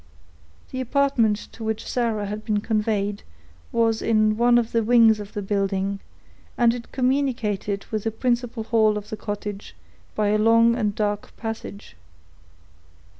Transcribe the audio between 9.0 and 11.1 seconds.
the cottage by a long and